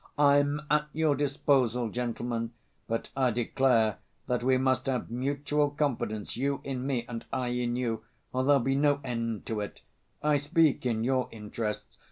[0.17, 2.53] I'm at your disposal, gentlemen,
[2.87, 7.75] but I declare that we must have mutual confidence, you in me and I in
[7.75, 8.03] you,
[8.33, 9.81] or there'll be no end to it.
[10.23, 11.99] I speak in your interests.